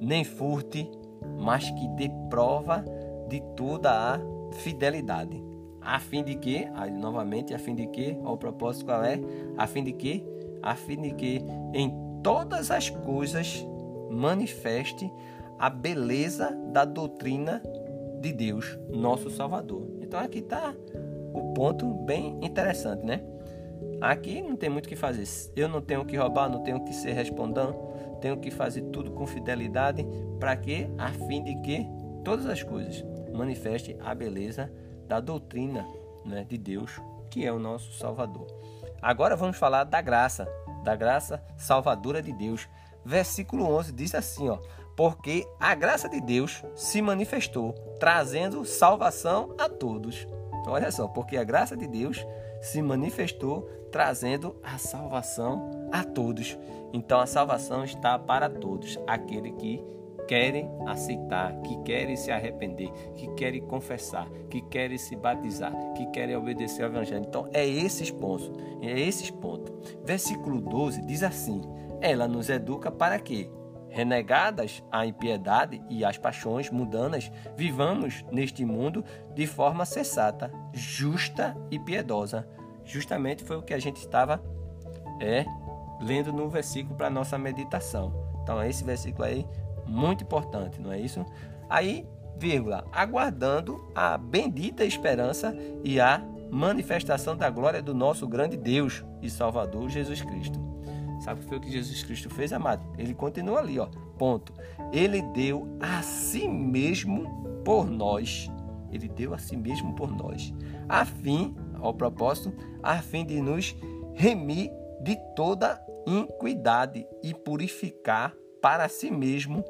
nem 0.01 0.25
furte, 0.25 0.91
mas 1.39 1.71
que 1.71 1.89
dê 1.89 2.11
prova 2.31 2.85
de 3.29 3.41
toda 3.55 3.91
a 3.91 4.21
fidelidade 4.53 5.48
a 5.89 5.99
fim 5.99 6.23
de 6.23 6.35
que, 6.35 6.69
aí 6.75 6.91
novamente, 6.91 7.55
a 7.55 7.59
fim 7.59 7.75
de 7.75 7.87
que, 7.87 8.15
o 8.23 8.37
propósito 8.37 8.85
qual 8.85 9.03
é? 9.03 9.19
A 9.57 9.67
fim 9.67 9.83
de 9.83 9.93
que, 9.93 10.23
a 10.63 10.75
fim 10.75 11.01
de 11.01 11.13
que 11.13 11.43
em 11.73 11.91
todas 12.23 12.71
as 12.71 12.91
coisas 12.91 13.67
manifeste 14.11 15.11
a 15.59 15.71
beleza 15.71 16.51
da 16.73 16.85
doutrina 16.85 17.63
de 18.21 18.33
Deus, 18.35 18.79
nosso 18.91 19.31
Salvador. 19.31 19.89
Então 20.03 20.21
aqui 20.21 20.41
está 20.41 20.75
o 21.33 21.55
ponto 21.55 21.87
bem 22.05 22.39
interessante, 22.43 23.07
né? 23.07 23.23
Aqui 23.99 24.43
não 24.43 24.57
tem 24.57 24.69
muito 24.69 24.87
o 24.87 24.89
que 24.91 24.97
fazer. 24.97 25.25
Eu 25.57 25.69
não 25.69 25.81
tenho 25.81 26.05
que 26.05 26.17
roubar, 26.17 26.51
não 26.51 26.63
tenho 26.63 26.85
que 26.85 26.93
ser 26.93 27.13
respondão, 27.13 27.73
tenho 28.21 28.37
que 28.37 28.51
fazer 28.51 28.83
tudo 28.93 29.11
com 29.13 29.27
fidelidade 29.27 30.07
para 30.39 30.55
que, 30.55 30.87
a 30.99 31.09
fim 31.09 31.43
de 31.43 31.55
que 31.63 31.87
todas 32.23 32.45
as 32.45 32.63
coisas 32.63 33.03
manifeste 33.33 33.97
a 34.01 34.15
beleza 34.15 34.71
da 35.09 35.21
doutrina 35.21 35.87
né, 36.25 36.45
de 36.45 36.59
Deus, 36.59 37.01
que 37.31 37.45
é 37.45 37.53
o 37.53 37.59
nosso 37.59 37.93
Salvador. 37.95 38.47
Agora 39.01 39.37
vamos 39.37 39.57
falar 39.57 39.85
da 39.85 40.01
graça, 40.01 40.47
da 40.85 40.95
graça 40.95 41.43
salvadora 41.57 42.23
de 42.23 42.33
Deus. 42.33 42.69
Versículo 43.05 43.65
11 43.65 43.93
diz 43.93 44.15
assim, 44.15 44.49
ó: 44.49 44.59
"Porque 44.97 45.47
a 45.59 45.75
graça 45.75 46.09
de 46.09 46.21
Deus 46.21 46.63
se 46.75 47.01
manifestou, 47.01 47.73
trazendo 47.99 48.65
salvação 48.65 49.55
a 49.59 49.69
todos." 49.69 50.27
Então, 50.61 50.73
olha 50.73 50.91
só, 50.91 51.09
porque 51.09 51.37
a 51.37 51.45
graça 51.45 51.77
de 51.77 51.87
Deus 51.87 52.25
se 52.61 52.83
manifestou, 52.83 53.63
trazendo 53.91 54.57
a 54.63 54.77
salvação 54.79 55.89
a 55.93 56.05
todos. 56.05 56.59
Então 56.93 57.21
a 57.21 57.27
salvação 57.27 57.85
está 57.85 58.19
para 58.19 58.49
todos, 58.49 58.99
aquele 59.07 59.53
que 59.53 59.83
querem 60.29 60.71
aceitar, 60.87 61.59
que 61.63 61.83
querem 61.83 62.15
se 62.15 62.31
arrepender, 62.31 62.93
que 63.15 63.27
querem 63.35 63.63
confessar, 63.63 64.29
que 64.51 64.61
querem 64.61 64.99
se 64.99 65.17
batizar, 65.17 65.73
que 65.95 66.07
querem 66.11 66.37
obedecer 66.37 66.85
ao 66.85 66.91
Evangelho. 66.91 67.25
Então, 67.27 67.49
é 67.53 67.67
esses 67.67 68.11
pontos. 68.11 68.53
É 68.83 69.01
esses 69.01 69.31
pontos. 69.31 69.75
Versículo 70.05 70.61
12 70.61 71.01
diz 71.07 71.23
assim: 71.23 71.63
Ela 72.01 72.29
nos 72.29 72.51
educa 72.51 72.91
para 72.93 73.19
que, 73.19 73.51
renegadas 73.89 74.85
a 74.93 75.07
impiedade 75.07 75.83
e 75.89 76.05
as 76.05 76.19
paixões 76.19 76.71
mundanas, 76.71 77.33
vivamos 77.57 78.23
neste 78.31 78.65
mundo 78.67 79.03
de 79.35 79.47
forma 79.47 79.87
sensata, 79.87 80.53
justa 80.75 81.57
e 81.71 81.79
piedosa. 81.79 82.47
Justamente 82.85 83.43
foi 83.43 83.57
o 83.57 83.63
que 83.63 83.73
a 83.73 83.79
gente 83.79 83.97
estava 83.97 84.43
é, 85.21 85.47
lendo 86.01 86.33
no 86.33 86.51
versículo 86.51 86.97
para 86.97 87.09
nossa 87.09 87.39
meditação. 87.39 88.29
Então, 88.43 88.63
esse 88.63 88.85
versículo 88.85 89.25
aí 89.25 89.47
muito 89.89 90.25
importante, 90.25 90.81
não 90.81 90.93
é 90.93 91.01
isso? 91.01 91.25
Aí, 91.69 92.07
vírgula, 92.37 92.85
aguardando 92.93 93.91
a 93.95 94.17
bendita 94.17 94.85
esperança 94.85 95.57
e 95.83 96.01
a 96.01 96.23
manifestação 96.51 97.37
da 97.37 97.51
glória 97.51 97.83
do 97.83 97.95
nosso 97.95 98.27
grande 98.27 98.57
Deus 98.57 99.05
e 99.21 99.29
Salvador 99.29 99.89
Jesus 99.89 100.23
Cristo. 100.23 100.59
Sabe 101.21 101.41
o 101.41 101.43
que 101.43 101.49
foi 101.49 101.59
o 101.59 101.61
que 101.61 101.71
Jesus 101.71 102.03
Cristo 102.05 102.31
fez, 102.31 102.53
amado? 102.53 102.87
Ele 102.97 103.13
continua 103.13 103.59
ali, 103.59 103.79
ó. 103.79 103.87
Ponto. 104.17 104.53
Ele 104.93 105.21
deu 105.21 105.77
a 105.81 106.01
si 106.03 106.49
mesmo 106.49 107.63
por 107.65 107.91
nós. 107.91 108.51
Ele 108.91 109.09
deu 109.09 109.35
a 109.35 109.39
si 109.39 109.57
mesmo 109.57 109.95
por 109.95 110.11
nós. 110.11 110.55
A 110.89 111.05
fim, 111.05 111.55
ao 111.81 111.93
propósito, 111.93 112.53
a 112.83 112.99
fim 112.99 113.27
de 113.27 113.41
nos 113.41 113.77
remir 114.15 114.71
de 115.03 115.17
toda 115.35 115.81
iniquidade 116.07 117.07
e 117.23 117.35
purificar 117.35 118.35
para 118.61 118.89
si 118.89 119.11
mesmo 119.11 119.65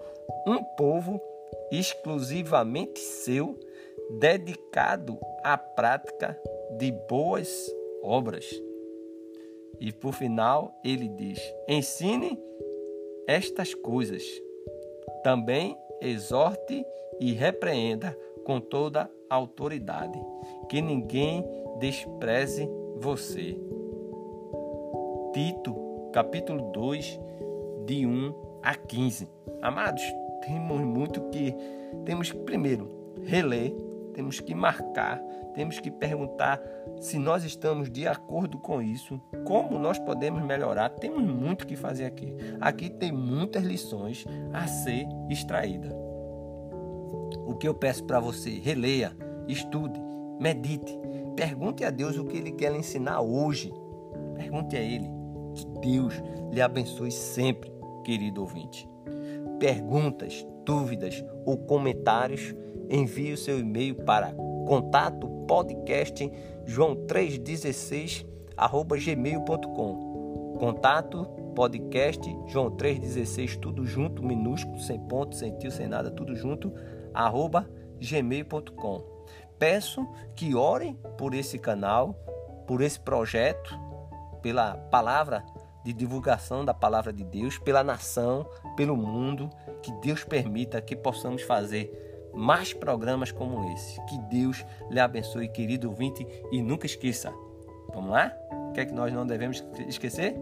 um 0.47 0.63
povo 0.77 1.21
exclusivamente 1.71 3.01
seu, 3.01 3.59
dedicado 4.19 5.19
à 5.43 5.59
prática 5.59 6.41
de 6.79 6.93
boas 7.09 7.49
obras. 8.03 8.49
E 9.81 9.93
por 9.93 10.15
final, 10.15 10.75
ele 10.85 11.09
diz: 11.09 11.41
ensine 11.69 12.39
estas 13.27 13.75
coisas. 13.75 14.25
Também 15.23 15.77
exorte 16.01 16.85
e 17.21 17.33
repreenda 17.33 18.17
com 18.45 18.61
toda 18.61 19.11
autoridade, 19.29 20.19
que 20.69 20.81
ninguém 20.81 21.45
despreze 21.79 22.69
você. 22.97 23.57
Tito, 25.35 25.77
capítulo 26.13 26.73
2, 26.73 27.21
de 27.85 28.07
1 28.07 28.48
a 28.63 28.75
15. 28.75 29.29
Amados, 29.63 30.03
temos 30.43 30.81
muito 30.81 31.21
que 31.31 31.55
temos 32.05 32.31
que 32.31 32.39
primeiro 32.39 33.15
reler, 33.23 33.75
temos 34.15 34.41
que 34.41 34.55
marcar, 34.55 35.21
temos 35.55 35.81
que 35.81 35.91
perguntar 35.91 36.61
se 37.01 37.19
nós 37.19 37.45
estamos 37.45 37.91
de 37.91 38.07
acordo 38.07 38.59
com 38.59 38.83
isso, 38.83 39.21
como 39.45 39.79
nós 39.79 39.99
podemos 39.99 40.43
melhorar. 40.43 40.89
Temos 40.91 41.23
muito 41.23 41.67
que 41.67 41.77
fazer 41.77 42.05
aqui. 42.05 42.35
Aqui 42.61 42.91
tem 42.91 43.13
muitas 43.13 43.63
lições 43.63 44.25
a 44.53 44.67
ser 44.67 45.07
extraída. 45.29 45.89
O 47.47 47.55
que 47.55 47.67
eu 47.67 47.75
peço 47.75 48.05
para 48.05 48.21
você, 48.21 48.51
releia, 48.51 49.17
estude, 49.47 50.01
medite, 50.41 50.99
pergunte 51.37 51.85
a 51.85 51.91
Deus 51.91 52.17
o 52.17 52.25
que 52.25 52.37
ele 52.37 52.53
quer 52.53 52.73
lhe 52.73 52.79
ensinar 52.79 53.21
hoje. 53.21 53.73
Pergunte 54.35 54.77
a 54.77 54.81
ele. 54.81 55.09
Que 55.55 55.65
Deus 55.81 56.15
lhe 56.53 56.61
abençoe 56.61 57.11
sempre 57.11 57.78
querido 58.09 58.41
ouvinte. 58.41 58.89
Perguntas, 59.61 60.47
dúvidas 60.65 61.23
ou 61.45 61.59
comentários, 61.59 62.55
envie 62.89 63.35
o 63.35 63.37
seu 63.37 63.59
e-mail 63.59 63.97
para 63.97 64.33
contato 64.67 65.29
podcast 65.47 66.33
joão 66.65 67.05
316 67.07 68.25
gmail.com 69.05 70.57
contato 70.59 71.27
podcast 71.55 72.23
joão 72.47 72.71
316 72.71 73.59
tudo 73.59 73.85
junto 73.85 74.23
minúsculo 74.23 74.81
sem 74.81 74.99
ponto 75.01 75.37
sem 75.37 75.59
tio 75.59 75.71
sem 75.71 75.87
nada 75.87 76.11
tudo 76.11 76.35
junto 76.35 76.73
arroba 77.13 77.69
gmail.com 77.99 79.03
peço 79.59 80.07
que 80.35 80.55
orem 80.55 80.99
por 81.19 81.35
esse 81.35 81.59
canal 81.59 82.15
por 82.67 82.81
esse 82.81 82.99
projeto 83.01 83.79
pela 84.43 84.75
palavra 84.75 85.45
de 85.85 85.93
divulgação 85.93 86.65
da 86.65 86.75
palavra 86.75 87.13
de 87.13 87.25
Deus 87.25 87.59
pela 87.59 87.83
nação, 87.83 88.49
pelo 88.77 88.97
mundo, 88.97 89.49
que 89.83 89.93
Deus 90.01 90.25
permita 90.25 90.81
que 90.81 90.97
possamos 90.97 91.43
fazer 91.43 92.31
mais 92.35 92.73
programas 92.73 93.33
como 93.33 93.73
esse. 93.73 94.01
Que 94.07 94.19
Deus 94.31 94.65
lhe 94.91 95.01
abençoe, 95.01 95.49
querido 95.49 95.89
ouvinte, 95.89 96.27
e 96.53 96.63
nunca 96.63 96.87
esqueça. 96.87 97.33
Vamos 97.95 98.11
lá? 98.11 98.33
O 98.71 98.73
que 98.73 98.81
é 98.81 98.87
que 98.87 98.93
nós 98.93 99.13
não 99.13 99.27
devemos 99.27 99.65
esquecer? 99.87 100.37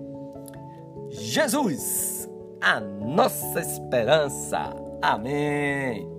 Jesus, 1.08 2.28
a 2.60 2.80
nossa 2.80 3.60
esperança. 3.60 4.74
Amém. 5.00 6.15